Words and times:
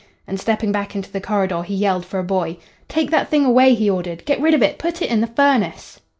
And, 0.25 0.39
stepping 0.39 0.71
back 0.71 0.95
into 0.95 1.11
the 1.11 1.21
corridor, 1.21 1.61
he 1.61 1.75
yelled 1.75 2.07
for 2.07 2.17
a 2.17 2.23
boy. 2.23 2.57
'Take 2.89 3.11
that 3.11 3.29
thing 3.29 3.45
away,' 3.45 3.75
he 3.75 3.87
ordered. 3.87 4.25
'Get 4.25 4.41
rid 4.41 4.55
of 4.55 4.63
it. 4.63 4.79
Put 4.79 4.99
it 5.03 5.11
in 5.11 5.21
the 5.21 5.27
furnace.' 5.27 5.99